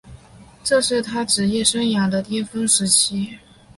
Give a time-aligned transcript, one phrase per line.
[0.63, 3.37] 这是他职业生涯的巅峰时期。